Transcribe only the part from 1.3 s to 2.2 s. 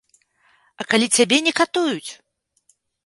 не катуюць?